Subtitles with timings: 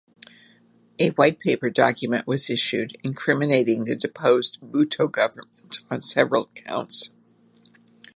[0.97, 7.11] A white paper document was issued, incriminating the deposed Bhutto government on several counts.